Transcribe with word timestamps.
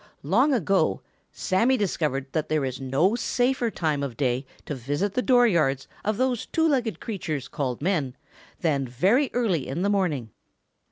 Long 0.23 0.51
ago 0.51 1.01
Sammy 1.31 1.77
discovered 1.77 2.25
that 2.31 2.49
there 2.49 2.65
is 2.65 2.81
no 2.81 3.13
safer 3.13 3.69
time 3.69 4.01
of 4.01 4.17
day 4.17 4.47
to 4.65 4.73
visit 4.73 5.13
the 5.13 5.21
dooryards 5.21 5.87
of 6.03 6.17
those 6.17 6.47
two 6.47 6.67
legged 6.67 6.99
creatures 6.99 7.47
called 7.47 7.83
men 7.83 8.15
than 8.61 8.87
very 8.87 9.29
early 9.31 9.67
in 9.67 9.83
the 9.83 9.89
morning. 9.91 10.31